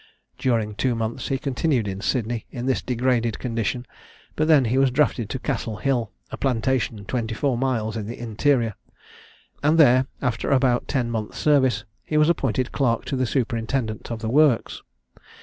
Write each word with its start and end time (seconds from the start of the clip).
During 0.39 0.73
two 0.73 0.95
months 0.95 1.27
he 1.27 1.37
continued 1.37 1.87
in 1.87 2.01
Sydney 2.01 2.47
in 2.49 2.65
this 2.65 2.81
degraded 2.81 3.37
condition, 3.37 3.85
but 4.35 4.47
then 4.47 4.65
he 4.65 4.79
was 4.79 4.89
drafted 4.89 5.29
to 5.29 5.37
Castle 5.37 5.77
Hill, 5.77 6.11
a 6.31 6.37
plantation 6.37 7.05
twenty 7.05 7.35
four 7.35 7.55
miles 7.55 7.95
in 7.95 8.07
the 8.07 8.17
interior, 8.17 8.73
and 9.61 9.77
there, 9.77 10.07
after 10.19 10.49
about 10.49 10.87
ten 10.87 11.11
months' 11.11 11.37
service, 11.37 11.85
he 12.03 12.17
was 12.17 12.29
appointed 12.29 12.71
clerk 12.71 13.05
to 13.05 13.15
the 13.15 13.27
superintendant 13.27 14.09
of 14.09 14.21
the 14.23 14.29
works. 14.31 14.81